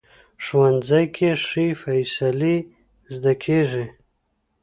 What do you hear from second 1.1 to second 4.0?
کې ښې فیصلې زده کېږي